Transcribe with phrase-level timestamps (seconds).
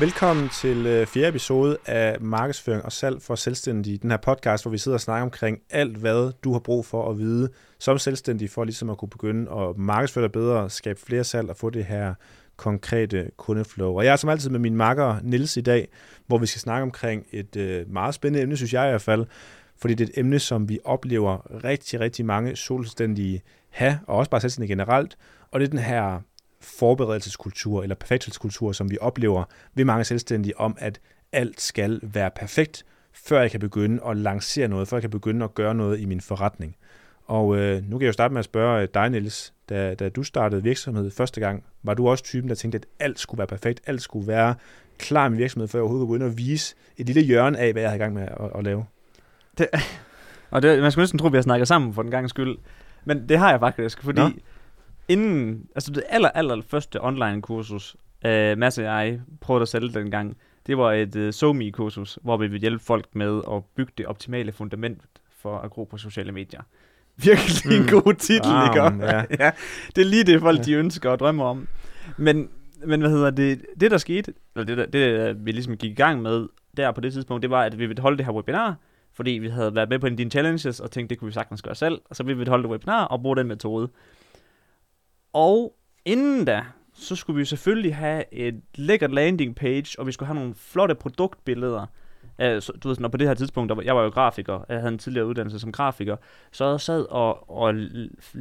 [0.00, 3.98] Velkommen til øh, fjerde episode af Markedsføring og salg for selvstændige.
[3.98, 7.10] Den her podcast, hvor vi sidder og snakker omkring alt, hvad du har brug for
[7.10, 11.24] at vide som selvstændig, for ligesom at kunne begynde at markedsføre dig bedre, skabe flere
[11.24, 12.14] salg og få det her
[12.56, 13.96] konkrete kundeflow.
[13.96, 15.88] Og jeg er som altid med min makker Nils i dag,
[16.26, 19.26] hvor vi skal snakke omkring et øh, meget spændende emne, synes jeg i hvert fald,
[19.76, 24.30] fordi det er et emne, som vi oplever rigtig, rigtig mange selvstændige have, og også
[24.30, 25.16] bare selvstændige generelt,
[25.50, 26.20] og det er den her
[26.60, 31.00] forberedelseskultur eller perfekthedskultur, som vi oplever ved mange selvstændige om, at
[31.32, 35.44] alt skal være perfekt, før jeg kan begynde at lancere noget, før jeg kan begynde
[35.44, 36.76] at gøre noget i min forretning.
[37.26, 40.08] Og øh, nu kan jeg jo starte med at spørge øh, dig, Niels, da, da
[40.08, 43.46] du startede virksomhed første gang, var du også typen, der tænkte, at alt skulle være
[43.46, 44.54] perfekt, alt skulle være
[44.98, 47.72] klar i min virksomhed, før jeg overhovedet kunne begynde at vise et lille hjørne af,
[47.72, 48.84] hvad jeg havde i gang med at, at lave?
[49.58, 49.68] Det,
[50.50, 52.58] og det, man skulle næsten tro, at vi har snakket sammen for den gang skyld.
[53.04, 54.30] Men det har jeg faktisk, fordi Nå.
[55.08, 59.92] Inden, altså det aller, aller første online kursus, uh, Mads og jeg prøvede at sælge
[59.92, 60.36] dengang,
[60.68, 64.06] det var et øh, somi kursus hvor vi ville hjælpe folk med at bygge det
[64.06, 65.00] optimale fundament
[65.38, 66.62] for at gro på sociale medier.
[67.24, 67.84] Virkelig mm.
[67.84, 69.06] en god titel, ah, ikke?
[69.06, 69.24] Ja.
[69.44, 69.50] ja.
[69.96, 71.68] Det er lige det, folk de ønsker og drømmer om.
[72.16, 72.48] Men,
[72.86, 75.94] men hvad hedder det, det der skete, eller det, der, det vi ligesom gik i
[75.94, 78.76] gang med der på det tidspunkt, det var, at vi ville holde det her webinar,
[79.12, 81.32] fordi vi havde været med på en af dine challenges, og tænkte, det kunne vi
[81.32, 83.88] sagtens gøre selv, og så ville vi holde det webinar og bruge den metode.
[85.32, 90.26] Og inden da, så skulle vi selvfølgelig have et lækkert landing page, og vi skulle
[90.26, 91.86] have nogle flotte produktbilleder.
[92.22, 94.64] Uh, så, du ved, når på det her tidspunkt, der var, jeg var jo grafiker,
[94.68, 96.16] jeg havde en tidligere uddannelse som grafiker,
[96.52, 97.74] så jeg sad og, og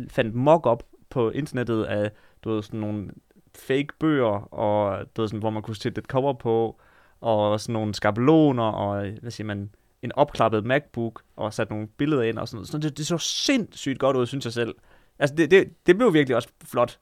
[0.10, 2.12] fandt mock-up på internettet af,
[2.44, 3.10] du ved, sådan nogle
[3.56, 6.80] fake bøger, og du ved, sådan, hvor man kunne sætte et cover på,
[7.22, 9.70] og sådan nogle skabeloner, og hvad siger man,
[10.02, 12.68] en opklappet MacBook og sat nogle billeder ind og sådan noget.
[12.68, 14.76] Så det, det så sindssygt godt ud, synes jeg selv.
[15.20, 17.00] Altså, det, det, det blev virkelig også flot.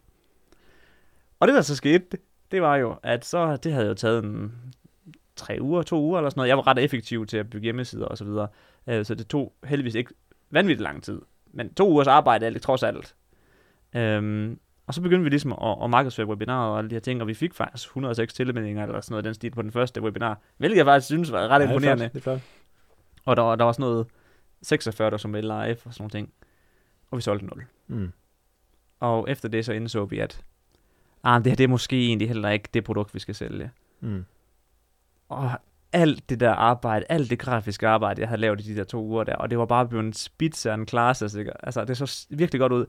[1.39, 2.17] Og det, der så skete,
[2.51, 4.51] det, var jo, at så, det havde jo taget en
[5.35, 6.49] tre uger, to uger eller sådan noget.
[6.49, 8.47] Jeg var ret effektiv til at bygge hjemmesider og så videre.
[8.87, 10.13] Uh, så det tog heldigvis ikke
[10.49, 11.21] vanvittigt lang tid.
[11.53, 13.15] Men to ugers arbejde er det trods alt.
[13.95, 17.21] Um, og så begyndte vi ligesom at, at markedsføre webinarer og alle de her ting,
[17.21, 20.39] og vi fik faktisk 106 tilmeldinger eller sådan noget den stil på den første webinar,
[20.57, 22.03] hvilket jeg faktisk synes var ret ja, imponerende.
[22.03, 22.33] Det er flot.
[22.33, 22.41] Det er flot.
[23.25, 24.07] Og der, var, der var sådan noget
[24.61, 26.33] 46, der som live og sådan nogle ting.
[27.11, 27.65] Og vi solgte 0.
[27.87, 28.11] Mm.
[28.99, 30.43] Og efter det så indså vi, at
[31.23, 33.71] ah, det her det er måske egentlig heller ikke det produkt, vi skal sælge.
[33.99, 34.25] Mm.
[35.29, 35.51] Og
[35.93, 39.03] alt det der arbejde, alt det grafiske arbejde, jeg havde lavet i de der to
[39.03, 41.45] uger der, og det var bare blevet en spits en klasse.
[41.63, 42.85] Altså, det så virkelig godt ud.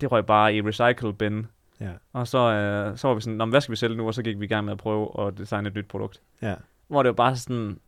[0.00, 1.46] Det røg bare i recycle bin.
[1.80, 1.90] Ja.
[2.12, 4.06] Og så, øh, så var vi sådan, hvad skal vi sælge nu?
[4.06, 6.22] Og så gik vi i gang med at prøve at designe et nyt produkt.
[6.42, 6.54] Ja.
[6.88, 7.78] Hvor det var bare sådan,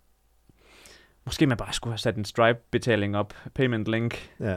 [1.26, 4.56] Måske man bare skulle have sat en Stripe-betaling op, payment link, ja.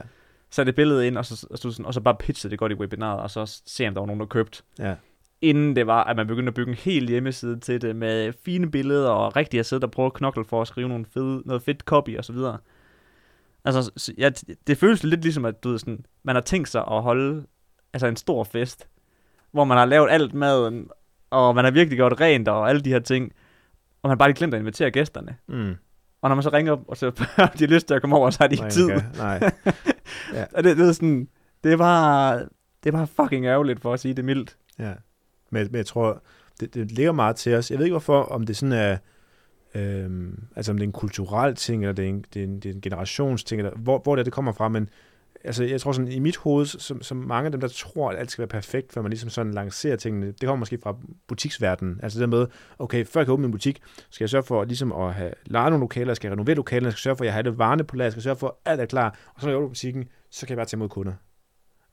[0.49, 2.75] sat et billede ind, og så, og, så, og så bare pitchet det godt i
[2.75, 4.63] webinaret, og så se, om der var nogen, der købte.
[4.79, 4.95] Ja.
[5.41, 8.71] Inden det var, at man begyndte at bygge en hel hjemmeside til det, med fine
[8.71, 11.61] billeder, og rigtig at sidde og prøve at knokle for at skrive nogle fede, noget
[11.61, 12.57] fedt copy, og så videre.
[13.65, 14.29] Altså, ja,
[14.67, 17.45] det føles lidt ligesom, at du ved, sådan, man har tænkt sig at holde
[17.93, 18.87] altså en stor fest,
[19.51, 20.89] hvor man har lavet alt maden,
[21.29, 23.33] og man har virkelig gjort rent, og alle de her ting,
[24.01, 25.37] og man bare lige glemt at invitere gæsterne.
[25.47, 25.75] Mm.
[26.21, 28.29] Og når man så ringer op, og så har de lyst til at komme over,
[28.29, 28.89] så har de ikke tid.
[29.17, 29.51] Nej.
[30.35, 30.45] ja.
[30.53, 31.27] og det, det, er sådan,
[31.63, 32.33] det var,
[32.83, 34.57] det var fucking ærgerligt for at sige det mildt.
[34.79, 34.93] Ja,
[35.49, 36.23] men, men jeg tror,
[36.59, 37.71] det, det ligger meget til os.
[37.71, 38.97] Jeg ved ikke hvorfor, om det sådan er,
[39.75, 42.59] øhm, altså om det er en kulturel ting, eller det er en, det er en,
[42.59, 44.89] det er en generationsting, eller hvor, hvor det, er, det kommer fra, men
[45.43, 48.19] altså jeg tror sådan, i mit hoved, som, som mange af dem, der tror, at
[48.19, 51.99] alt skal være perfekt, før man ligesom sådan lancerer tingene, det kommer måske fra butiksverdenen.
[52.03, 52.47] Altså det med,
[52.79, 55.71] okay, før jeg kan åbne en butik, skal jeg sørge for ligesom at have lejet
[55.71, 57.83] nogle lokaler, jeg skal renovere lokaler, jeg skal sørge for, at jeg har det varende
[57.83, 59.69] på lager, jeg skal sørge for, at alt er klar, og så når jeg åbner
[59.69, 61.13] butikken, så kan jeg bare tage imod kunder.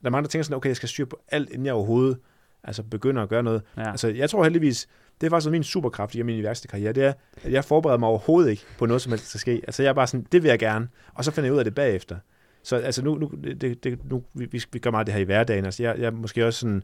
[0.01, 2.17] Der er mange, der tænker sådan, okay, jeg skal styre på alt, inden jeg overhovedet
[2.63, 3.61] altså begynder at gøre noget.
[3.77, 3.91] Ja.
[3.91, 4.87] Altså jeg tror heldigvis,
[5.21, 8.09] det er faktisk min superkraft i min værste karriere, det er, at jeg forbereder mig
[8.09, 9.61] overhovedet ikke på noget, som helst skal ske.
[9.67, 11.65] Altså jeg er bare sådan, det vil jeg gerne, og så finder jeg ud af
[11.65, 12.17] det bagefter.
[12.67, 15.65] Så altså nu, nu, det, det, nu vi, vi gør meget det her i hverdagen.
[15.65, 16.83] Altså jeg, jeg er måske også sådan,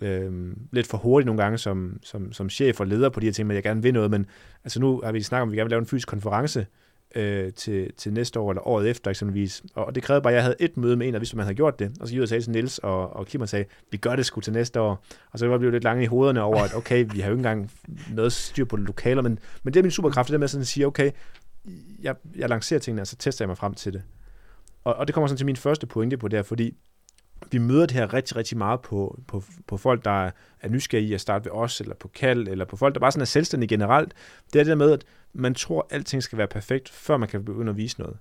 [0.00, 3.32] øh, lidt for hurtig nogle gange som, som, som chef og leder på de her
[3.32, 4.26] ting, men jeg gerne vil noget, men
[4.64, 6.66] altså nu har vi snakket om, at vi gerne vil lave en fysisk konference
[7.14, 10.42] øh, til, til næste år eller året efter eksempelvis, og det krævede bare, at jeg
[10.42, 12.22] havde et møde med en, og hvis man havde gjort det, og så gik jeg
[12.22, 14.80] og sagde til Niels og, og Kim og sagde, vi gør det sgu til næste
[14.80, 17.32] år, og så var vi lidt lange i hovederne over, at okay, vi har jo
[17.32, 17.70] ikke engang
[18.14, 20.66] noget styr på lokaler, men, men det er min superkraft, det der med sådan at
[20.66, 21.10] sige, okay,
[22.02, 24.02] jeg, jeg lancerer tingene, og så tester jeg mig frem til det.
[24.84, 26.74] Og, og det kommer sådan til min første pointe på det her, fordi
[27.50, 30.30] vi møder det her rigtig, rigtig meget på, på, på folk, der
[30.60, 33.20] er nysgerrige at starte ved os, eller på kald, eller på folk, der bare sådan
[33.20, 34.14] er selvstændige generelt.
[34.52, 37.28] Det er det der med, at man tror, at alting skal være perfekt, før man
[37.28, 38.18] kan begynde at vise noget.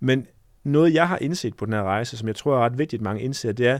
[0.00, 0.26] Men
[0.64, 3.04] noget, jeg har indset på den her rejse, som jeg tror er ret vigtigt, at
[3.04, 3.78] mange indser, det er,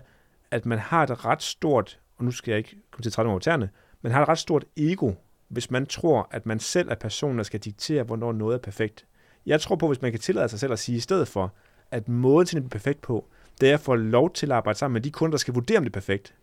[0.51, 3.29] at man har et ret stort, og nu skal jeg ikke komme til at trætte
[3.29, 3.71] over tæerne,
[4.03, 5.13] man har et ret stort ego,
[5.49, 9.07] hvis man tror, at man selv er personen, der skal diktere, hvornår noget er perfekt.
[9.47, 11.55] Jeg tror på, hvis man kan tillade sig selv at sige i stedet for,
[11.91, 13.27] at måden til at blive perfekt på,
[13.61, 15.79] det er at få lov til at arbejde sammen med de kunder, der skal vurdere,
[15.79, 16.35] om det er perfekt.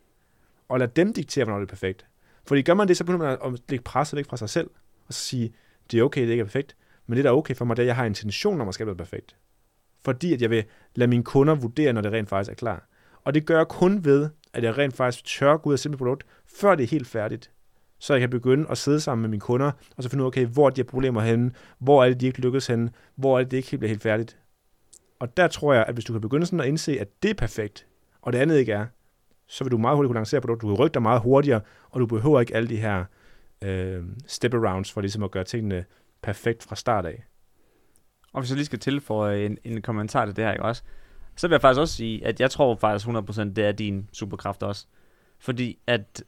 [0.69, 2.05] Og lade dem diktere, hvornår det er perfekt.
[2.45, 4.69] Fordi gør man det, så begynder man at lægge presset væk fra sig selv,
[5.07, 5.53] og så sige,
[5.91, 6.75] det er okay, det ikke er perfekt,
[7.07, 8.73] men det, der er okay for mig, det er, at jeg har intention om at
[8.73, 9.35] skabe noget perfekt.
[10.05, 10.63] Fordi at jeg vil
[10.95, 12.87] lade mine kunder vurdere, når det rent faktisk er klar.
[13.23, 15.91] Og det gør jeg kun ved, at jeg rent faktisk tør gå ud og sælge
[15.91, 17.51] mit produkt, før det er helt færdigt.
[17.99, 20.27] Så jeg kan begynde at sidde sammen med mine kunder, og så finde ud af,
[20.27, 23.39] okay, hvor er de her problemer henne, hvor er det, de ikke lykkes henne, hvor
[23.39, 24.37] er det, det ikke helt bliver helt færdigt.
[25.19, 27.35] Og der tror jeg, at hvis du kan begynde sådan at indse, at det er
[27.35, 27.87] perfekt,
[28.21, 28.85] og det andet ikke er,
[29.47, 30.67] så vil du meget hurtigt kunne lancere produkter.
[30.67, 33.05] Du kan rykke dig meget hurtigere, og du behøver ikke alle de her
[33.61, 35.85] øh, step-arounds for ligesom at gøre tingene
[36.21, 37.25] perfekt fra start af.
[38.33, 40.83] Og hvis jeg lige skal tilføje en, en kommentar til det her, ikke også?
[41.35, 44.63] Så vil jeg faktisk også sige, at jeg tror faktisk 100% det er din superkraft
[44.63, 44.85] også.
[45.39, 46.23] Fordi at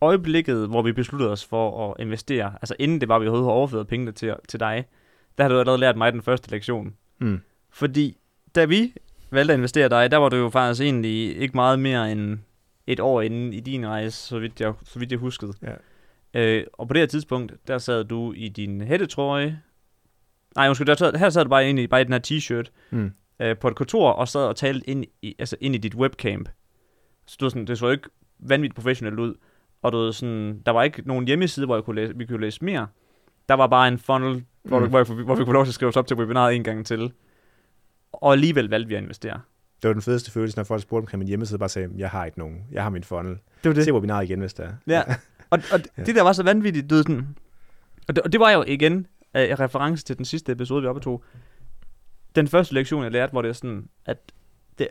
[0.00, 3.52] øjeblikket, hvor vi besluttede os for at investere, altså inden det var, vi overhovedet har
[3.52, 4.84] overført pengene til, til dig,
[5.38, 6.94] der har du allerede lært mig den første lektion.
[7.18, 7.40] Mm.
[7.76, 8.16] Fordi
[8.54, 8.94] da vi
[9.30, 12.38] valgte at investere dig, der var du jo faktisk egentlig ikke meget mere end
[12.86, 15.52] et år inden i din rejse, så vidt jeg, så vidt jeg huskede.
[15.62, 15.74] Ja.
[16.40, 19.60] Øh, og på det her tidspunkt, der sad du i din hættetrøje.
[20.56, 23.10] Nej, undskyld, der sad, her sad du bare, i, bare i den her t-shirt Mm.
[23.40, 26.46] øh, på et kontor og sad og talte ind i, altså ind i dit webcam.
[27.26, 28.08] Så du sådan, det så ikke
[28.38, 29.34] vanvittigt professionelt ud.
[29.82, 32.64] Og du sådan, der var ikke nogen hjemmeside, hvor jeg kunne læse, vi kunne læse
[32.64, 32.86] mere.
[33.48, 34.84] Der var bare en funnel, hvor, Mm.
[34.84, 36.64] du, hvor, jeg, hvor vi kunne lov til at skrive os op til webinaret en
[36.64, 37.12] gang til.
[38.12, 39.40] Og alligevel valgte vi at investere.
[39.82, 42.24] Det var den fedeste følelse, når folk spurgte omkring min hjemmeside, bare sagde, jeg har
[42.24, 42.64] ikke nogen.
[42.72, 43.38] Jeg har min funnel.
[43.64, 44.72] Det var Se webinaret igen, hvis det er.
[44.86, 45.02] Ja,
[45.50, 46.02] og, og Ja.
[46.02, 47.36] det der var så vanvittigt, du sådan,
[48.08, 49.06] og det, og det var jo igen
[49.36, 51.24] øh, en reference til den sidste episode, vi optog.
[52.34, 54.18] Den første lektion, jeg lærte, hvor det er sådan, at
[54.78, 54.88] det,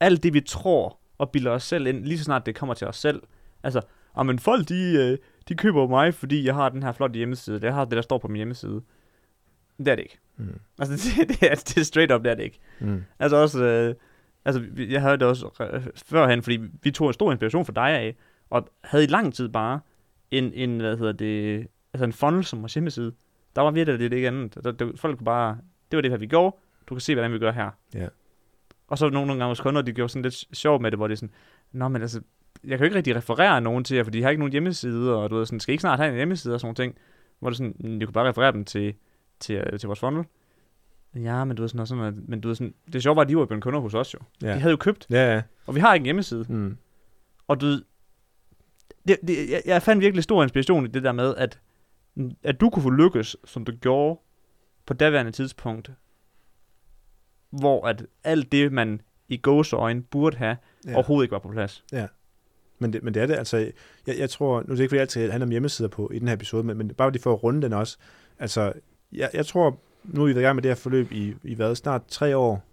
[0.00, 2.86] alt det, vi tror og bilder os selv ind, lige så snart det kommer til
[2.86, 3.22] os selv,
[3.62, 3.80] altså,
[4.24, 5.18] men folk, de, øh,
[5.48, 8.18] de køber mig, fordi jeg har den her flotte hjemmeside, jeg har det, der står
[8.18, 8.82] på min hjemmeside.
[9.78, 10.18] Det er det ikke.
[10.38, 10.58] Mm.
[10.78, 12.58] Altså, det, det, er, det er straight up, det er det ikke.
[12.80, 13.04] Mm.
[13.18, 13.94] Altså også, øh,
[14.44, 17.90] altså jeg havde det også øh, førhen, fordi vi tog en stor inspiration fra dig
[17.90, 18.16] af,
[18.50, 19.80] og havde i lang tid bare
[20.30, 23.12] en, en hvad hedder det, altså en funnel som vores hjemmeside.
[23.56, 24.64] Der var virkelig det ikke andet.
[24.64, 25.58] Der, der, folk kunne bare,
[25.90, 26.56] det var det her, vi gjorde.
[26.88, 27.70] Du kan se, hvordan vi gør her.
[27.94, 28.08] Ja.
[28.88, 31.06] Og så nogle, nogle gange hos kunder, de gjorde sådan lidt sjov med det, hvor
[31.06, 31.34] det er sådan,
[31.72, 32.20] Nå, men altså,
[32.64, 35.16] jeg kan jo ikke rigtig referere nogen til jer, for de har ikke nogen hjemmeside,
[35.16, 36.98] og du ved, sådan, skal I ikke snart have en hjemmeside og sådan nogle ting,
[37.38, 38.94] hvor det sådan, "Mm, du kan bare referere dem til,
[39.40, 40.24] til, øh, til vores funnel.
[41.14, 43.22] Ja, men du ved sådan, og sådan noget, men du ved sådan, det sjove var,
[43.22, 44.18] at de var blevet kunder hos os jo.
[44.42, 44.54] Ja.
[44.54, 45.42] De havde jo købt, Ja, ja.
[45.66, 46.46] og vi har ikke en hjemmeside.
[46.48, 46.76] Mm.
[47.48, 47.82] Og du ved,
[49.08, 51.60] det, det, jeg, jeg fandt virkelig stor inspiration i det der med, at,
[52.42, 54.20] at du kunne få lykkes, som du gjorde
[54.86, 55.90] på daværende tidspunkt,
[57.50, 60.90] hvor at alt det, man i gåseøjne burde have, ja.
[60.90, 60.96] ja.
[60.96, 61.84] overhovedet ikke var på plads.
[62.78, 63.56] Men det, men det er det, altså,
[64.06, 66.18] jeg, jeg tror, nu er det ikke fordi, jeg altid handler om hjemmesider på i
[66.18, 67.96] den her episode, men, men bare lige for at runde den også,
[68.38, 68.72] altså,
[69.12, 71.54] jeg, jeg tror, nu er vi været i gang med det her forløb i, i
[71.54, 72.64] hvad, snart tre år,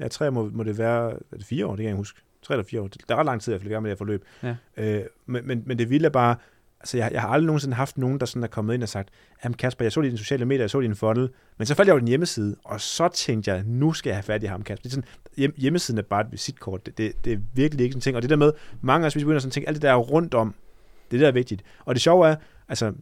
[0.00, 1.96] ja, tre år må, må det være, er det fire år, det kan jeg ikke
[1.96, 3.90] huske, tre eller fire år, der er ret lang tid, jeg er i gang med
[3.90, 4.56] det her forløb, Ja.
[4.76, 6.36] øh, men, men, men det vilde er bare,
[6.80, 9.08] altså, jeg, jeg har aldrig nogensinde haft nogen, der sådan er kommet ind og sagt,
[9.44, 11.28] jamen Kasper, jeg så dine sociale medier, jeg så din funnel,
[11.58, 14.22] men så faldt jeg over din hjemmeside, og så tænkte jeg, nu skal jeg have
[14.22, 14.82] fat i ham, Kasper.
[14.82, 17.92] Det er sådan, hjem, hjemmesiden er bare et visitkort, det, det, det er virkelig ikke
[17.92, 19.52] sådan en ting, og det der med, mange af os, hvis vi begynder sådan at
[19.52, 20.54] tænke, alt det der er rundt om,
[21.04, 21.62] det det, der er vigtigt.
[21.84, 22.36] Og det sjove er,
[22.68, 22.92] altså,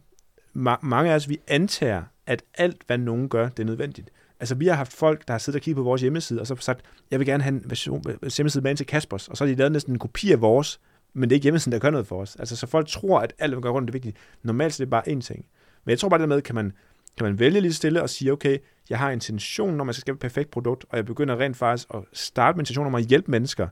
[0.57, 4.09] ma- mange af os, vi antager, at alt, hvad nogen gør, det er nødvendigt.
[4.39, 6.55] Altså, vi har haft folk, der har siddet og kigget på vores hjemmeside, og så
[6.55, 9.45] sagt, jeg vil gerne have en version, øh, hjemmeside med ind til Kaspers, og så
[9.45, 10.79] har de lavet næsten en kopi af vores,
[11.13, 12.35] men det er ikke hjemmesiden, der gør noget for os.
[12.35, 14.17] Altså, så folk tror, at alt, hvad man gør rundt, er vigtigt.
[14.43, 15.45] Normalt så er det bare én ting.
[15.85, 16.73] Men jeg tror bare, det med, kan man,
[17.17, 18.57] kan man vælge lige stille og sige, okay,
[18.89, 21.87] jeg har intention, når man skal skabe et perfekt produkt, og jeg begynder rent faktisk
[21.93, 23.67] at starte med intention om at hjælpe mennesker,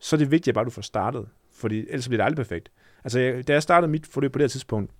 [0.00, 2.70] så er det vigtigt, at bare du får startet, fordi ellers bliver det aldrig perfekt.
[3.04, 4.92] Altså, jeg, da jeg startede mit forløb på det her tidspunkt,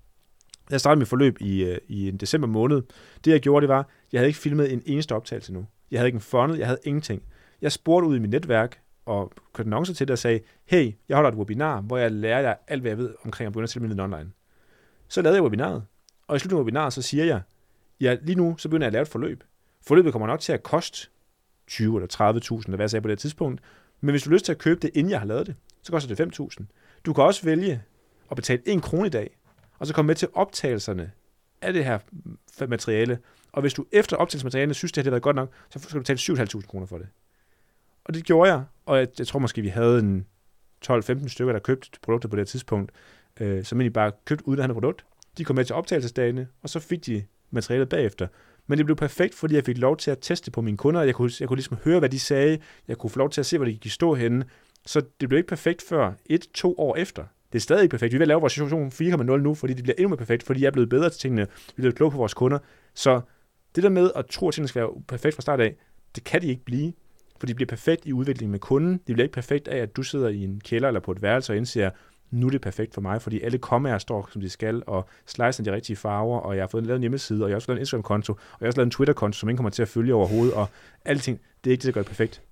[0.71, 2.83] jeg startede mit forløb i, øh, i en december måned.
[3.25, 5.67] Det jeg gjorde, det var, jeg havde ikke filmet en eneste optagelse nu.
[5.91, 7.23] Jeg havde ikke en funnel, jeg havde ingenting.
[7.63, 11.17] Jeg spurgte ud i mit netværk og kørte annoncer til det og sagde, hey, jeg
[11.17, 13.71] holder et webinar, hvor jeg lærer jer alt, hvad jeg ved omkring at begynde at
[13.71, 14.31] sælge min online.
[15.09, 15.83] Så lavede jeg webinaret,
[16.29, 17.41] og i slutningen af webinaret, så siger jeg,
[18.01, 19.45] ja, lige nu, så begynder jeg at lave et forløb.
[19.87, 21.09] Forløbet kommer nok til at koste
[21.67, 23.61] 20 eller 30.000, eller hvad jeg sagde på det tidspunkt.
[24.01, 25.93] Men hvis du har lyst til at købe det, inden jeg har lavet det, så
[25.93, 26.65] koster det 5.000.
[27.07, 27.83] Du kan også vælge
[28.31, 29.37] at betale 1 krone i dag,
[29.83, 31.11] og så komme med til optagelserne
[31.63, 31.99] af det her
[32.67, 33.19] materiale.
[33.53, 36.01] Og hvis du efter optagelsesmaterialet synes, det det har været godt nok, så skal du
[36.01, 37.07] betale 7.500 kroner for det.
[38.05, 40.27] Og det gjorde jeg, og jeg, jeg tror måske, vi havde en
[40.87, 42.93] 12-15 stykker, der købte produkter på det her tidspunkt,
[43.41, 45.05] øh, som egentlig bare købte uden at have produkt.
[45.39, 48.27] De kom med til optagelsesdagene, og så fik de materialet bagefter.
[48.67, 51.03] Men det blev perfekt, fordi jeg fik lov til at teste på mine kunder.
[51.03, 52.59] Jeg kunne, jeg kunne ligesom høre, hvad de sagde.
[52.89, 54.45] Jeg kunne få lov til at se, hvor de gik stå henne.
[54.87, 57.25] Så det blev ikke perfekt før et, to år efter.
[57.53, 58.13] Det er stadig ikke perfekt.
[58.13, 60.67] Vi vil lave vores situation 4.0 nu, fordi det bliver endnu mere perfekt, fordi jeg
[60.67, 61.47] er blevet bedre til tingene.
[61.77, 62.59] Vi bliver kloge på vores kunder.
[62.95, 63.21] Så
[63.75, 65.77] det der med at tro, at tingene skal være perfekt fra start af,
[66.15, 66.93] det kan de ikke blive.
[67.39, 68.93] For de bliver perfekt i udviklingen med kunden.
[68.93, 71.53] De bliver ikke perfekt af, at du sidder i en kælder eller på et værelse
[71.53, 71.91] og indser,
[72.31, 75.63] nu er det perfekt for mig, fordi alle kommaer står, som de skal, og slicer
[75.65, 77.79] de rigtige farver, og jeg har fået lavet en hjemmeside, og jeg har også lavet
[77.79, 80.15] en Instagram-konto, og jeg har også lavet en Twitter-konto, som ingen kommer til at følge
[80.15, 80.69] overhovedet, og
[81.05, 82.43] alting, det er ikke det, der gør det perfekt.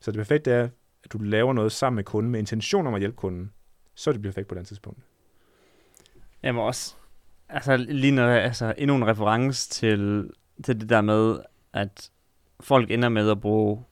[0.00, 0.68] Så det perfekte er,
[1.04, 3.50] at du laver noget sammen med kunden, med intention om at hjælpe kunden,
[3.94, 5.00] så er det perfekt på den tidspunkt.
[6.42, 6.94] Jamen også,
[7.48, 10.30] altså lige når, altså endnu en reference til,
[10.64, 11.38] til det der med,
[11.72, 12.10] at
[12.60, 13.84] folk ender med at bruge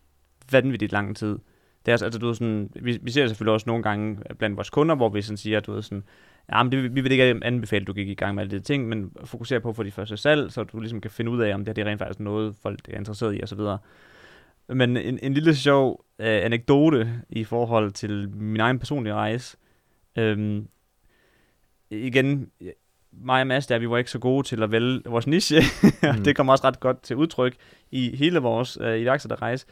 [0.52, 1.38] vanvittigt lang tid.
[1.86, 4.56] Det er altså, altså du ved, sådan, vi, vi ser selvfølgelig også nogle gange blandt
[4.56, 6.04] vores kunder, hvor vi sådan siger, at du ved, sådan,
[6.52, 8.62] ja, men det, vi vil ikke anbefale, at du gik i gang med alle de
[8.62, 11.42] ting, men fokuser på at få de første salg, så du ligesom kan finde ud
[11.42, 13.60] af, om det, det er rent faktisk noget, folk er interesseret i, osv.
[14.68, 19.56] Men en, en lille sjov øh, anekdote i forhold til min egen personlige rejse.
[20.16, 20.68] Øhm,
[21.90, 22.50] igen,
[23.12, 25.60] mig og Mads der, vi var ikke så gode til at vælge vores niche.
[26.02, 26.24] mm.
[26.24, 27.56] det kom også ret godt til udtryk
[27.90, 29.66] i hele vores øh, iværksætterrejse.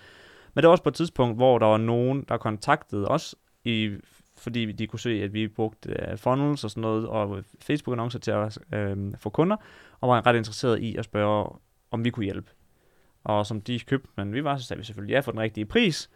[0.55, 3.97] Men det var også på et tidspunkt, hvor der var nogen, der kontaktede os, i,
[4.37, 8.31] fordi de kunne se, at vi brugte uh, funnels og sådan noget, og Facebook-annoncer til
[8.31, 9.57] at uh, få kunder,
[10.01, 11.49] og var ret interesseret i at spørge,
[11.91, 12.51] om vi kunne hjælpe.
[13.25, 15.65] Og som de købte, men vi var, så sagde vi selvfølgelig ja for den rigtige
[15.65, 16.11] pris.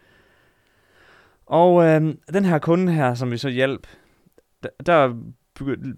[1.45, 3.87] Og uh, den her kunde her, som vi så hjalp,
[4.65, 5.15] der, der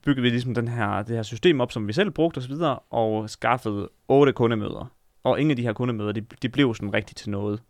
[0.04, 2.84] byggede vi ligesom den her, det her system op, som vi selv brugte osv., og,
[2.90, 4.92] og skaffede otte kundemøder.
[5.24, 7.62] Og ingen af de her kundemøder, de, de blev sådan rigtigt til noget.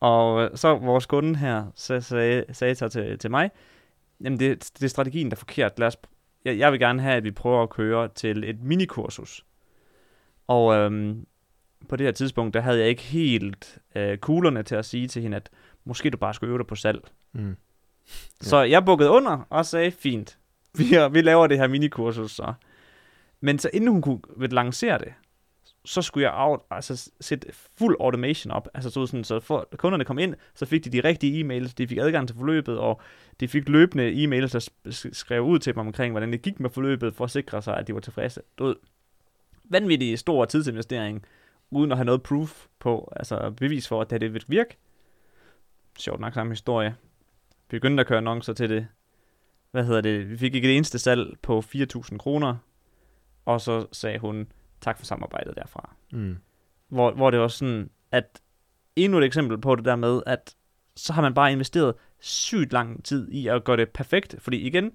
[0.00, 3.50] Og så vores kunde her så sagde, sagde så til, til mig,
[4.20, 5.78] jamen det, det er strategien, der er forkert.
[5.78, 5.96] Lad os,
[6.44, 9.44] jeg, jeg vil gerne have, at vi prøver at køre til et minikursus.
[10.46, 11.26] Og øhm,
[11.88, 15.22] på det her tidspunkt, der havde jeg ikke helt øh, kuglerne til at sige til
[15.22, 15.50] hende, at
[15.84, 17.00] måske du bare skulle øve dig på salg.
[17.32, 17.56] Mm.
[18.42, 18.46] Ja.
[18.46, 20.38] Så jeg bukkede under og sagde, fint,
[20.74, 22.52] vi, vi laver det her minikursus så.
[23.40, 25.12] Men så inden hun kunne lancere det,
[25.84, 27.48] så skulle jeg out, altså, sætte
[27.78, 28.68] fuld automation op.
[28.74, 31.88] Altså så, sådan, så for kunderne kom ind, så fik de de rigtige e-mails, de
[31.88, 33.00] fik adgang til forløbet, og
[33.40, 34.70] de fik løbende e-mails, der
[35.12, 37.86] skrev ud til dem omkring, hvordan det gik med forløbet, for at sikre sig, at
[37.86, 38.40] de var tilfredse.
[38.58, 38.76] Du ved,
[39.64, 41.24] vanvittig stor tidsinvestering,
[41.70, 44.76] uden at have noget proof på, altså bevis for, at det, det vil virke.
[45.98, 46.96] Sjovt nok samme historie.
[47.68, 48.86] Begyndte at køre annoncer til det.
[49.70, 50.30] Hvad hedder det?
[50.30, 52.56] Vi fik ikke det eneste salg på 4.000 kroner,
[53.44, 55.94] og så sagde hun, tak for samarbejdet derfra.
[56.12, 56.36] Mm.
[56.88, 58.40] Hvor, hvor det var sådan, at
[58.96, 60.54] endnu et eksempel på det der med, at
[60.96, 64.92] så har man bare investeret sygt lang tid i at gøre det perfekt, fordi igen,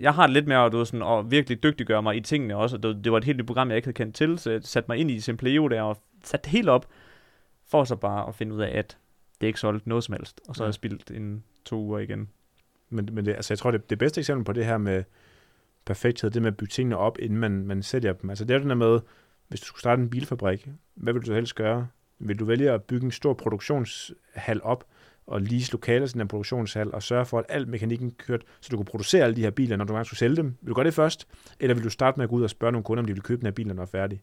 [0.00, 3.04] jeg har det lidt mere at, sådan, at virkelig dygtiggøre mig i tingene også, det,
[3.04, 4.98] det var et helt nyt program, jeg ikke havde kendt til, så jeg satte mig
[4.98, 6.86] ind i Simpleo der og satte det helt op,
[7.66, 8.98] for så bare at finde ud af, at
[9.42, 12.28] det ikke solgte noget som helst, og så har jeg spildt en to uger igen.
[12.90, 15.04] Men, men det, altså, jeg tror, det, det bedste eksempel på det her med,
[15.84, 18.30] perfekthed, det med at bygge tingene op, inden man, man sælger dem.
[18.30, 19.00] Altså det er den der med,
[19.48, 21.88] hvis du skulle starte en bilfabrik, hvad vil du helst gøre?
[22.18, 24.84] Vil du vælge at bygge en stor produktionshal op,
[25.26, 28.76] og lease lokaler til den produktionshal, og sørge for, at al mekanikken kørt, så du
[28.76, 30.56] kunne producere alle de her biler, når du gerne skulle sælge dem?
[30.60, 31.28] Vil du gøre det først?
[31.60, 33.22] Eller vil du starte med at gå ud og spørge nogle kunder, om de vil
[33.22, 34.22] købe den her bil, når den er færdig?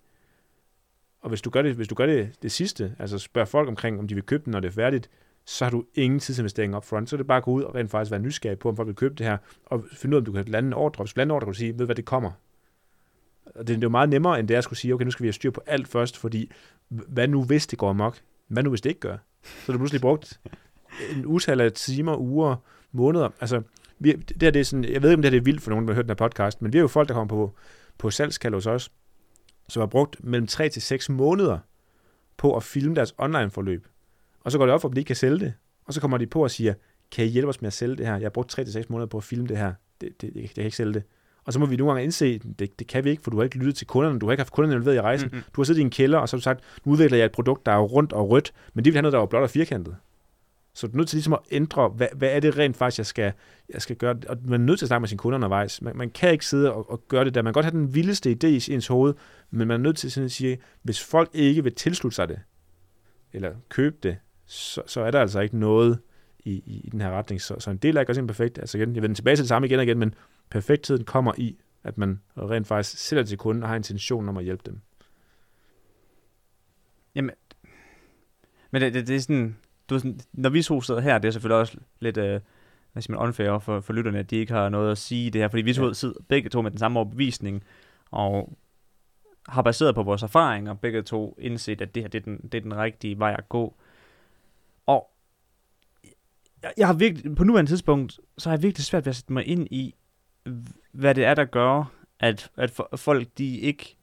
[1.22, 4.00] Og hvis du gør det, hvis du gør det, det sidste, altså spørg folk omkring,
[4.00, 5.10] om de vil købe den, når det er færdigt,
[5.46, 7.10] så har du ingen tidsinvestering op front.
[7.10, 8.88] Så er det bare at gå ud og rent faktisk være nysgerrig på, om folk
[8.88, 11.04] vil købe det her, og finde ud af, om du kan lande en ordre.
[11.04, 12.32] Hvis du lander en ordre, kan du sige, ved hvad det kommer.
[13.46, 15.24] Og det, er jo meget nemmere, end det er at skulle sige, okay, nu skal
[15.24, 16.52] vi have styr på alt først, fordi
[16.90, 18.20] hvad nu hvis det går amok?
[18.48, 19.18] Hvad nu hvis det ikke gør?
[19.44, 20.40] Så er du pludselig brugt
[21.16, 22.56] en utal af timer, uger,
[22.92, 23.30] måneder.
[23.42, 23.62] Altså,
[24.00, 25.70] vi, det her, det er sådan, jeg ved ikke, om det her er vildt for
[25.70, 27.56] nogen, der har hørt den her podcast, men vi er jo folk, der kommer på,
[27.98, 28.92] på salgskald hos os,
[29.70, 31.60] som har brugt mellem 3 til 6 måneder
[32.38, 33.88] på at filme deres online-forløb.
[34.44, 35.54] Og så går det op for, at de ikke kan sælge det.
[35.86, 36.74] Og så kommer de på og siger,
[37.12, 38.14] kan I hjælpe os med at sælge det her?
[38.14, 39.74] Jeg har brugt 3-6 måneder på at filme det her.
[40.02, 41.04] Det, det, det, det kan ikke sælge det.
[41.46, 43.44] Og så må vi nogle gange indse, det, det kan vi ikke, for du har
[43.44, 45.30] ikke lyttet til kunderne, du har ikke haft kunderne involveret i rejsen.
[45.32, 45.44] Mm-hmm.
[45.56, 47.32] Du har siddet i en kælder, og så har du sagt, nu udvikler jeg et
[47.32, 49.50] produkt, der er rundt og rødt, men det vil have noget, der er blot og
[49.50, 49.96] firkantet.
[50.74, 53.06] Så du er nødt til ligesom at ændre, hvad, hvad er det rent faktisk, jeg
[53.06, 53.34] skal,
[53.74, 54.16] jeg skal gøre?
[54.28, 55.82] Og man er nødt til at snakke med sine kunder undervejs.
[55.82, 57.42] Man, man kan ikke sidde og, og gøre det der.
[57.42, 59.14] Man kan godt have den vildeste idé i ens hoved,
[59.52, 62.40] men man er nødt til at sige, hvis folk ikke vil tilslutte sig det,
[63.34, 66.00] eller købe det, så, så er der altså ikke noget
[66.40, 67.42] i, i, i den her retning.
[67.42, 68.58] Så, så en del er ikke også perfekt.
[68.58, 70.14] Altså igen, jeg vender tilbage til det samme igen og igen, men
[70.50, 74.44] perfektheden kommer i, at man rent faktisk sætter til kunden og har intention om at
[74.44, 74.82] hjælpe dem.
[77.16, 77.32] Jamen,
[78.72, 79.58] men det, det, det er sådan,
[79.90, 82.42] du ved sådan, når vi to sidder her, det er selvfølgelig også lidt, øh,
[82.94, 85.42] hvad siger man, unfair for, for lytterne, at de ikke har noget at sige det
[85.42, 85.94] her, fordi vi to ja.
[85.94, 87.64] sidder begge to med den samme overbevisning,
[88.12, 88.58] og
[89.48, 92.56] har baseret på vores erfaringer, begge to indset, at det her det er, den, det
[92.56, 93.76] er den rigtige vej at gå.
[94.86, 95.10] Og
[96.64, 99.34] jeg, jeg har virkelig, på nuværende tidspunkt, så har jeg virkelig svært ved at sætte
[99.34, 99.96] mig ind i,
[100.92, 103.98] hvad det er, der gør, at, at folk, de ikke,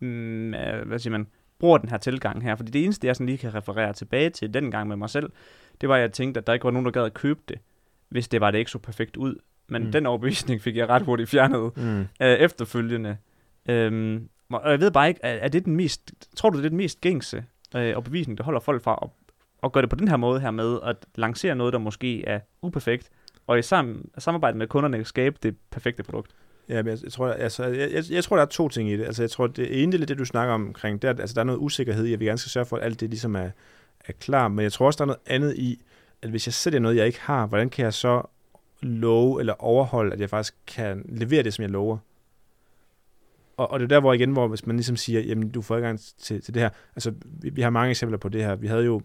[0.00, 1.26] mm, øh, hvad siger man,
[1.58, 2.56] bruger den her tilgang her.
[2.56, 5.30] Fordi det eneste, jeg sådan lige kan referere tilbage til den gang med mig selv,
[5.80, 7.58] det var, at jeg tænkte, at der ikke var nogen, der gad at købe det,
[8.08, 9.34] hvis det var, det ikke så perfekt ud.
[9.68, 9.92] Men mm.
[9.92, 12.00] den overbevisning fik jeg ret hurtigt fjernet mm.
[12.00, 13.16] øh, efterfølgende.
[13.68, 16.68] Øhm, og jeg ved bare ikke, er, er det den mest, tror du, det er
[16.68, 17.44] den mest gængse
[17.76, 19.08] øh, overbevisning, der holder folk fra at,
[19.62, 22.40] at gøre det på den her måde her med, at lancere noget, der måske er
[22.62, 23.10] uperfekt,
[23.46, 26.34] og i sam, samarbejde med kunderne skabe det perfekte produkt?
[26.68, 28.96] Ja, men jeg, jeg, tror, altså, jeg, jeg, jeg tror, der er to ting i
[28.96, 29.04] det.
[29.04, 31.40] Altså, jeg tror, det ene det, det du snakker om, omkring, det er, altså, der
[31.40, 33.50] er noget usikkerhed i, at vi gerne skal sørge for, at alt det ligesom er,
[34.04, 34.48] er klar.
[34.48, 35.82] Men jeg tror også, der er noget andet i,
[36.22, 38.22] at hvis jeg sælger noget, jeg ikke har, hvordan kan jeg så
[38.82, 41.98] love eller overholde, at jeg faktisk kan levere det, som jeg lover?
[43.56, 45.76] Og, og det er der, hvor igen, hvor hvis man ligesom siger, jamen du får
[45.76, 46.70] adgang til, til det her.
[46.96, 48.54] Altså, vi, vi har mange eksempler på det her.
[48.54, 49.00] Vi havde jo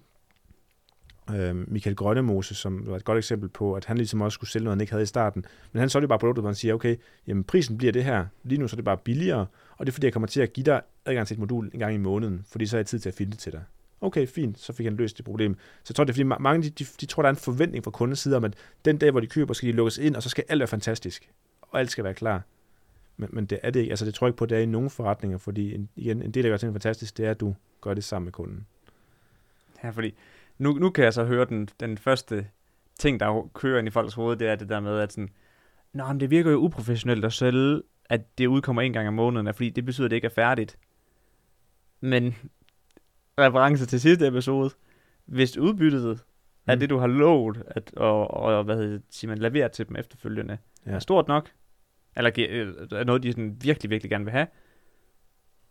[1.36, 4.64] øh, Michael Grønnemose, som var et godt eksempel på, at han ligesom også skulle sælge
[4.64, 5.46] noget, han ikke havde i starten.
[5.72, 6.96] Men han solgte bare produktet, hvor han siger, okay,
[7.28, 8.26] jamen prisen bliver det her.
[8.44, 9.46] Lige nu så er det bare billigere,
[9.78, 11.80] og det er fordi, jeg kommer til at give dig adgang til et modul en
[11.80, 13.64] gang i måneden, fordi så har jeg tid til at finde det til dig.
[14.02, 15.54] Okay, fint, så fik han løst det problem.
[15.54, 17.84] Så jeg tror, det er fordi mange, de, de, de tror, der er en forventning
[17.84, 18.54] fra kundens side om, at
[18.86, 21.30] den dag, hvor de køber, skal de lukkes ind, og så skal alt være fantastisk.
[21.62, 22.42] Og alt skal være klar.
[23.18, 23.92] Men, men det er det ikke.
[23.92, 26.32] Altså, det tror jeg ikke på, det er i nogen forretninger, fordi en, igen, en
[26.32, 28.66] del, der gør ting fantastisk, det er, at du gør det sammen med kunden.
[29.84, 30.14] Ja, fordi
[30.62, 32.48] nu, nu kan jeg så høre den, den første
[33.00, 35.30] ting, der kører ind i folks hoved, det er det der med, at sådan,
[35.94, 39.54] Nå, men det virker jo uprofessionelt at sælge, at det udkommer en gang om måneden,
[39.54, 40.78] fordi det betyder, at det ikke er færdigt.
[42.00, 42.36] Men
[43.40, 44.70] reference til sidste episode,
[45.26, 46.72] hvis udbyttet mm.
[46.72, 49.96] er det, du har lovet, at, og, og hvad hedder, siger man, levere til dem
[49.96, 50.92] efterfølgende, ja.
[50.92, 51.52] er stort nok,
[52.16, 54.48] eller øh, er noget, de sådan virkelig, virkelig gerne vil have,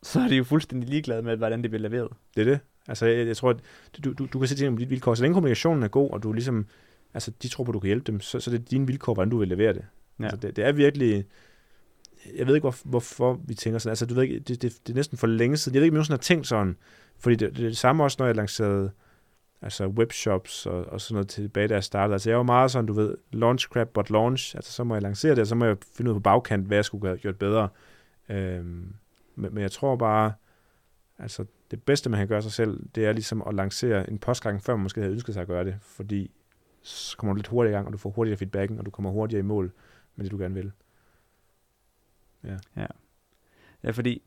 [0.02, 2.12] så er de jo fuldstændig ligeglade med, hvordan det bliver leveret.
[2.36, 2.60] Det er det.
[2.88, 3.56] Altså, jeg, jeg tror, at
[4.04, 5.14] du, du, du kan sætte dit vilkår.
[5.14, 6.66] Så længe kommunikationen er god, og du ligesom,
[7.14, 9.14] altså, de tror på, at du kan hjælpe dem, så, så det er dine vilkår,
[9.14, 9.84] hvordan du vil levere det.
[10.18, 10.24] Ja.
[10.24, 11.24] Altså, det, det er virkelig,
[12.36, 13.90] jeg ved ikke, hvor, hvorfor vi tænker sådan.
[13.90, 15.74] Altså, du ved ikke, det, det, det er næsten for længe siden.
[15.74, 16.76] Jeg ved ikke, om jeg har tænkt sådan.
[17.18, 18.90] Fordi det, det er det samme også, når jeg lancerede
[19.62, 22.14] altså webshops og, og sådan noget tilbage, da jeg startede.
[22.14, 24.56] Altså jeg var meget sådan, du ved, launch crap but launch.
[24.56, 26.76] Altså så må jeg lancere det, og så må jeg finde ud på bagkant, hvad
[26.76, 27.68] jeg skulle have gjort bedre.
[28.28, 28.94] Øhm,
[29.36, 30.32] men, men jeg tror bare,
[31.20, 34.62] altså det bedste, man kan gøre sig selv, det er ligesom at lancere en postgang,
[34.62, 36.30] før man måske havde ønsket sig at gøre det, fordi
[36.82, 39.10] så kommer du lidt hurtigere i gang, og du får hurtigere feedbacken, og du kommer
[39.10, 39.72] hurtigere i mål
[40.16, 40.72] med det, du gerne vil.
[42.44, 42.56] Ja.
[42.76, 42.86] Ja,
[43.82, 44.22] ja fordi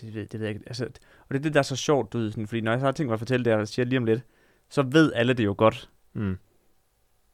[0.00, 0.68] det, det, det ved jeg ikke.
[0.68, 0.84] Altså,
[1.28, 2.86] og det er det, der er så sjovt, du ved, sådan, fordi når jeg så
[2.86, 4.22] har tænkt mig at fortælle det, og siger lige om lidt,
[4.68, 5.90] så ved alle det jo godt.
[6.12, 6.38] Mm.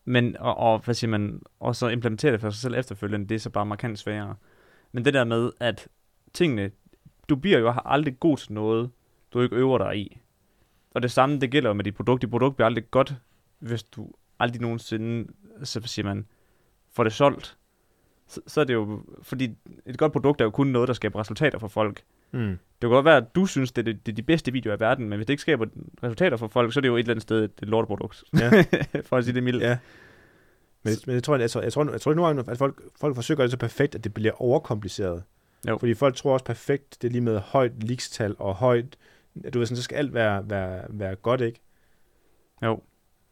[0.04, 3.34] Men, og, og, hvad siger man, og så implementere det for sig selv efterfølgende, det
[3.34, 4.36] er så bare markant sværere.
[4.92, 5.88] Men det der med, at
[6.32, 6.70] tingene,
[7.28, 8.90] du bliver jo aldrig god til noget,
[9.32, 10.20] du ikke øver dig i.
[10.90, 12.22] Og det samme, det gælder jo med dit produkt.
[12.22, 13.14] Dit produkt bliver aldrig godt,
[13.58, 14.10] hvis du
[14.40, 16.26] aldrig nogensinde, så siger man,
[16.92, 17.56] får det solgt.
[18.26, 19.54] Så, så er det jo, fordi
[19.86, 22.02] et godt produkt er jo kun noget, der skaber resultater for folk.
[22.32, 22.48] Mm.
[22.48, 24.76] Det kan godt være, at du synes, det er, det, det er de bedste videoer
[24.76, 25.66] i verden, men hvis det ikke skaber
[26.02, 28.24] resultater for folk, så er det jo et eller andet sted et lorteprodukt.
[28.40, 28.64] Ja.
[29.08, 29.62] for at sige det mildt.
[29.62, 29.78] Ja.
[30.82, 33.14] Men, men jeg tror, jeg, tror, jeg tror, jeg tror nogle gange, at folk, folk
[33.14, 35.22] forsøger at gøre det så perfekt, at det bliver overkompliceret.
[35.68, 35.78] Jo.
[35.78, 38.96] Fordi folk tror også perfekt, det er lige med højt likstal og højt,
[39.54, 41.60] du ved sådan, så skal alt være, være, være godt, ikke?
[42.62, 42.82] Jo,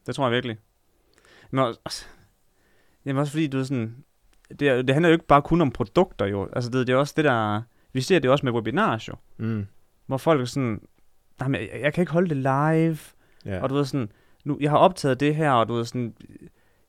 [0.07, 0.59] det tror jeg virkelig.
[1.51, 2.07] Men også,
[3.05, 4.05] jamen også fordi, du er sådan,
[4.51, 7.15] det, det handler jo ikke bare kun om produkter jo, altså det, det er også
[7.17, 7.63] det der,
[7.93, 9.67] vi ser det også med webinars jo, mm.
[10.07, 10.81] hvor folk er sådan,
[11.41, 12.99] nej, men jeg, jeg kan ikke holde det live,
[13.45, 13.63] ja.
[13.63, 14.11] og du ved sådan,
[14.45, 16.15] nu, jeg har optaget det her, og du ved sådan,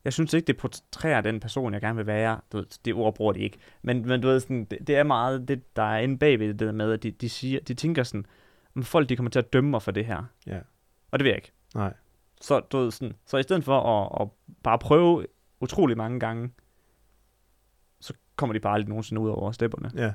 [0.06, 2.40] jeg synes ikke, det portrætterer den person, jeg gerne vil være.
[2.52, 3.58] Du ved, det ord bruger de ikke.
[3.82, 6.60] Men, men du ved, sådan, det, det, er meget det, der er inde bagved det
[6.60, 8.26] der med, at de, de, siger, de tænker sådan,
[8.76, 10.24] om folk de kommer til at dømme mig for det her.
[10.48, 10.60] Ja.
[11.12, 11.52] Og det vil jeg ikke.
[11.76, 11.94] Nej.
[12.42, 14.30] Så, du ved, sådan, så i stedet for at, at
[14.64, 15.26] bare prøve
[15.60, 16.52] utrolig mange gange,
[18.00, 19.92] så kommer de bare aldrig nogensinde ud over stepperne.
[19.96, 20.14] Ja.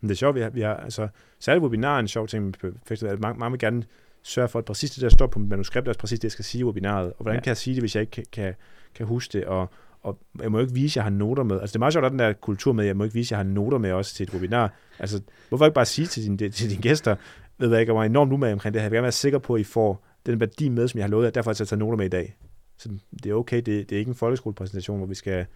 [0.00, 2.44] Men det er sjovt, vi har, vi har altså, særligt webinar er en sjov ting
[2.44, 3.20] med festival.
[3.20, 3.84] Mange, mange vil gerne
[4.24, 6.60] sørge for, at præcis det, der står på manuskriptet, er præcis det, jeg skal sige
[6.60, 7.06] i webinaret.
[7.06, 7.42] Og hvordan ja.
[7.42, 8.54] kan jeg sige det, hvis jeg ikke kan, kan,
[8.94, 9.44] kan huske det?
[9.44, 9.70] Og,
[10.02, 11.60] og jeg må ikke vise, at jeg har noter med.
[11.60, 13.26] Altså det er meget sjovt, at den der kultur med, at jeg må ikke vise,
[13.26, 14.74] at jeg har noter med også til et webinar.
[14.98, 17.16] Altså hvorfor ikke bare sige til, din, til dine gæster,
[17.58, 18.84] ved jeg ikke, jeg var enormt umage omkring det her.
[18.84, 21.10] Jeg vil gerne være sikker på, at I får den værdi med, som jeg har
[21.10, 22.36] lovet, og derfor har jeg taget noter med i dag.
[22.78, 22.88] Så
[23.22, 25.46] det er okay, det, det er ikke en folkeskolepræsentation, hvor vi skal,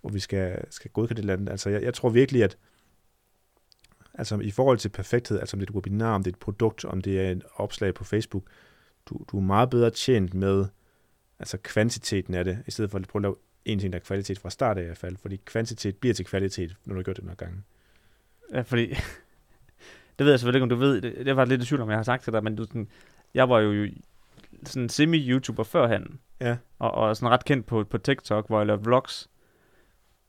[0.00, 1.50] hvor vi skal, skal godkende det eller andet.
[1.50, 2.56] Altså jeg, jeg tror virkelig, at
[4.18, 6.40] Altså i forhold til perfekthed, altså om det er et webinar, om det er et
[6.40, 8.44] produkt, om det er et opslag på Facebook,
[9.06, 10.66] du, du er meget bedre tjent med
[11.38, 14.02] altså kvantiteten af det, i stedet for at prøve at lave en ting, der er
[14.02, 17.02] kvalitet fra start af i hvert fald, fordi kvantitet bliver til kvalitet, når du har
[17.02, 17.62] gjort det nogle gange.
[18.52, 18.86] Ja, fordi,
[20.18, 21.90] det ved jeg selvfølgelig ikke, om du ved, det, det var lidt i tvivl om,
[21.90, 22.88] jeg har sagt til dig, men du, sådan,
[23.34, 23.88] jeg var jo
[24.64, 26.56] sådan semi-YouTuber førhen, Ja.
[26.78, 29.28] Og, og sådan ret kendt på, på TikTok, hvor jeg laver vlogs.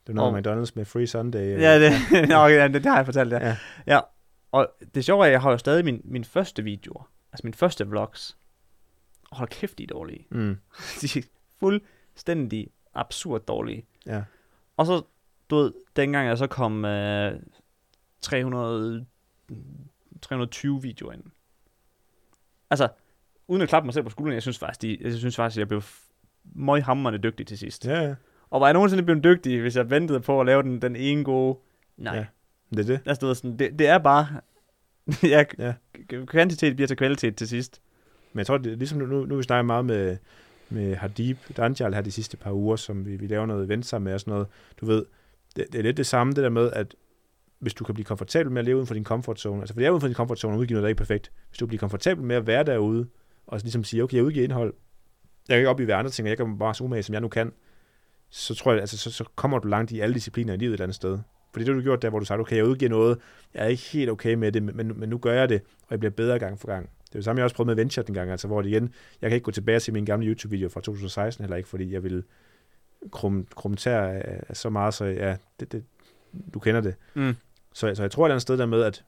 [0.07, 1.59] Det er noget Og- med McDonald's med Free Sunday.
[1.59, 1.91] Ja, det,
[2.29, 3.47] Nå, ja, det, det har jeg fortalt, ja.
[3.47, 3.57] Ja.
[3.87, 3.99] ja.
[4.51, 7.09] Og det sjove er, at jeg har jo stadig min, min første videoer.
[7.31, 8.37] Altså min første vlogs.
[9.31, 10.27] Og hold kæft, de er dårlige.
[10.29, 10.57] Mm.
[11.01, 11.23] De er
[11.59, 13.85] fuldstændig absurd dårlige.
[14.05, 14.23] Ja.
[14.77, 15.01] Og så,
[15.49, 17.39] du ved, dengang jeg så kom øh,
[18.21, 19.05] 300,
[20.21, 21.23] 320 videoer ind.
[22.69, 22.87] Altså,
[23.47, 25.67] uden at klappe mig selv på skulderen, jeg synes faktisk, de, jeg synes faktisk, jeg
[25.67, 25.81] blev
[26.43, 27.85] møghamrende dygtig til sidst.
[27.85, 28.15] Ja, ja.
[28.49, 31.23] Og var jeg nogensinde blevet dygtig, hvis jeg ventede på at lave den, den ene
[31.23, 31.57] gode?
[31.97, 32.15] Nej.
[32.15, 32.25] Ja.
[32.69, 32.99] Det er det.
[33.05, 34.27] Altså, du ved, sådan, det, det er bare...
[35.23, 35.73] ja, Ja.
[36.25, 37.81] Kvantitet bliver til kvalitet til sidst.
[38.33, 40.17] Men jeg tror, det ligesom nu, nu, vi snakker meget med,
[40.69, 44.05] med Hardib Danjal her de sidste par uger, som vi, vi laver noget event sammen
[44.05, 44.47] med og sådan noget.
[44.81, 45.05] Du ved,
[45.55, 46.95] det, det er lidt det samme, det der med, at
[47.59, 49.79] hvis du kan blive komfortabel med at leve uden for din comfort zone, altså for
[49.79, 51.31] det er uden for din comfort zone og udgive noget, der ikke er perfekt.
[51.49, 53.07] Hvis du kan blive komfortabel med at være derude,
[53.47, 54.73] og ligesom sige, okay, jeg udgiver indhold,
[55.47, 57.21] jeg kan ikke op i andre ting, og jeg kan bare så umage, som jeg
[57.21, 57.51] nu kan,
[58.29, 60.73] så tror jeg, altså, så, så kommer du langt i alle discipliner i livet et
[60.73, 61.19] eller andet sted.
[61.51, 63.19] Fordi det har du gjort der, hvor du sagde, okay, jeg udgiver noget,
[63.53, 65.99] jeg er ikke helt okay med det, men, men nu gør jeg det, og jeg
[65.99, 66.89] bliver bedre gang for gang.
[67.07, 68.93] Det er det samme, jeg også prøvede med Venture den gang, altså hvor det igen,
[69.21, 72.03] jeg kan ikke gå tilbage til min gamle YouTube-video fra 2016 heller ikke, fordi jeg
[72.03, 72.23] vil
[73.11, 75.83] krum, så meget, så ja, det, det,
[76.53, 76.95] du kender det.
[77.13, 77.35] Mm.
[77.73, 79.03] Så, så jeg tror et eller andet sted der med, at,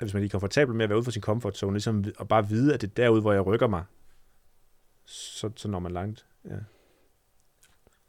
[0.00, 2.28] at hvis man er komfortabel med at være ude for sin comfort zone, ligesom at
[2.28, 3.84] bare vide, at det er derude, hvor jeg rykker mig,
[5.04, 6.26] så, så når man langt.
[6.44, 6.56] Ja.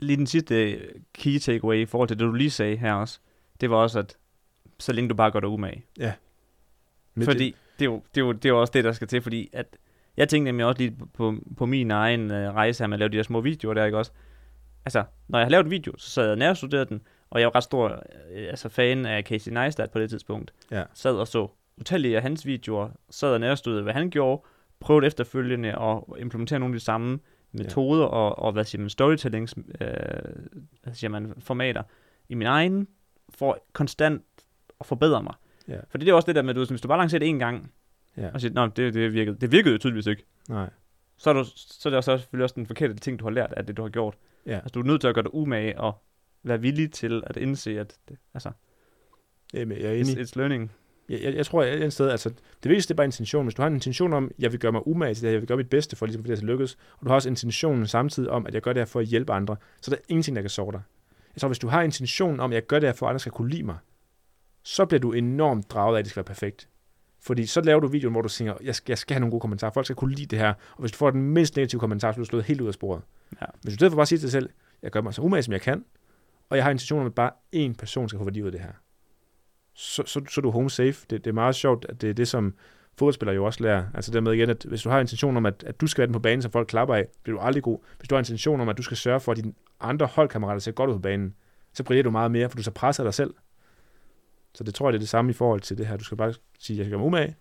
[0.01, 0.81] Lige den sidste
[1.13, 3.19] key takeaway i forhold til det, du lige sagde her også,
[3.61, 4.17] det var også, at
[4.79, 5.85] så længe du bare gør dig umage.
[7.15, 9.07] Men Fordi det er, jo, det, er jo, det er jo også det, der skal
[9.07, 9.77] til, fordi at
[10.17, 13.09] jeg tænkte nemlig også lige på, på min egen øh, rejse her med at lave
[13.09, 14.11] de her små videoer der, ikke også?
[14.85, 17.55] Altså, når jeg har lavet en video, så sad jeg nærstuderede den, og jeg var
[17.55, 17.89] ret stor
[18.31, 20.53] øh, altså fan af Casey Neistat på det tidspunkt.
[20.71, 20.83] Ja.
[20.93, 24.41] Sad og så utallige af hans videoer, sad og nærstuderede, hvad han gjorde,
[24.79, 27.19] prøvede efterfølgende at implementere nogle af de samme
[27.51, 29.87] metoder og, og hvad siger man, storytellings, øh,
[30.83, 31.83] hvad siger man, formater
[32.29, 32.87] i min egen,
[33.29, 34.23] for konstant
[34.79, 35.33] at forbedre mig.
[35.67, 35.77] Ja.
[35.89, 37.39] For det er også det der med, at du, hvis du bare lancerer det en
[37.39, 37.71] gang,
[38.17, 38.29] Ja.
[38.33, 39.37] og siger, Nå, det, det virkede.
[39.41, 40.23] Det virkede jo tydeligvis ikke.
[40.49, 40.69] Nej.
[41.17, 43.53] Så er, du, så er det også selvfølgelig også den forkerte ting, du har lært
[43.57, 44.15] af det, du har gjort.
[44.45, 44.55] Ja.
[44.55, 46.03] Altså, du er nødt til at gøre dig umage og
[46.43, 48.51] være villig til at indse, at det, altså,
[49.53, 50.17] Jamen, jeg er enig.
[50.17, 50.71] it's, it's learning.
[51.11, 53.45] Jeg, jeg, jeg tror, at et sted, altså, det vigtigste det er bare intention.
[53.45, 55.41] Hvis du har en intention om, jeg vil gøre mig umage til det her, jeg
[55.41, 57.87] vil gøre mit bedste for, ligesom, for det skal lykkes, og du har også intentionen
[57.87, 60.35] samtidig om, at jeg gør det her for at hjælpe andre, så er der ingenting,
[60.35, 60.81] der kan sove dig.
[61.35, 63.19] Jeg tror, hvis du har intentionen om, at jeg gør det her for, at andre
[63.19, 63.77] skal kunne lide mig,
[64.63, 66.67] så bliver du enormt draget af, at det skal være perfekt.
[67.19, 69.41] Fordi så laver du videoen, hvor du siger, jeg skal, jeg skal have nogle gode
[69.41, 72.11] kommentarer, folk skal kunne lide det her, og hvis du får den mindst negative kommentar,
[72.11, 73.01] så er du slået helt ud af sporet.
[73.41, 73.45] Ja.
[73.61, 74.49] Hvis du i stedet for bare siger til dig selv,
[74.81, 75.85] jeg gør mig så umage, som jeg kan,
[76.49, 78.61] og jeg har intention om, at bare én person skal få værdi ud af det
[78.61, 78.71] her,
[79.81, 81.05] så, så, så er du home safe.
[81.09, 82.53] Det, det er meget sjovt, at det er det, som
[82.97, 83.85] fodboldspillere jo også lærer.
[83.93, 86.13] Altså dermed igen, at hvis du har intention om, at, at du skal være den
[86.13, 87.79] på banen, som folk klapper af, bliver du aldrig god.
[87.97, 90.71] Hvis du har intention om, at du skal sørge for, at dine andre holdkammerater ser
[90.71, 91.35] godt ud på banen,
[91.73, 93.33] så brillerer du meget mere, for du så presser dig selv.
[94.53, 95.97] Så det tror jeg, det er det samme i forhold til det her.
[95.97, 97.35] Du skal bare sige, at jeg skal gøre mig umage,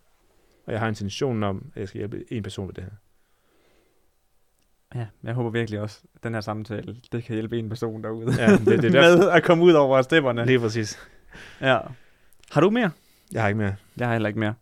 [0.66, 2.90] og jeg har intentionen om, at jeg skal hjælpe en person med det her.
[4.94, 8.42] Ja, jeg håber virkelig også, at den her samtale, det kan hjælpe en person derude.
[8.42, 10.46] Ja, det, det er med at komme ud over stepperne.
[10.46, 10.98] Lige præcis.
[11.60, 11.78] Ja.
[12.50, 12.90] Har du mere?
[13.32, 13.74] Jeg har ikke mere.
[13.96, 14.54] Jeg har heller ikke mere.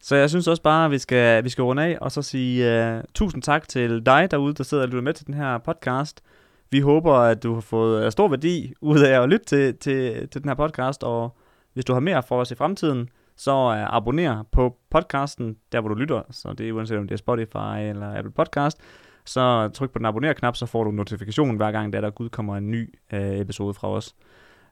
[0.00, 2.94] Så jeg synes også bare, at vi skal, vi skal runde af, og så sige
[2.96, 6.22] uh, tusind tak til dig derude, der sidder og lytter med til den her podcast.
[6.70, 10.28] Vi håber, at du har fået uh, stor værdi ud af at lytte til, til,
[10.28, 11.36] til den her podcast, og
[11.72, 15.88] hvis du har mere for os i fremtiden, så uh, abonner på podcasten, der hvor
[15.88, 18.78] du lytter, så det er uanset om det er Spotify eller Apple Podcast,
[19.24, 22.56] så tryk på den abonner-knap, så får du en notifikation hver gang, der der udkommer
[22.56, 24.14] en ny uh, episode fra os.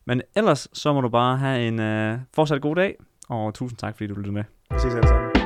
[0.07, 2.97] Men ellers, så må du bare have en øh, fortsat god dag,
[3.29, 4.45] og tusind tak, fordi du lyttede med.
[4.71, 5.40] Vi ses alle sammen.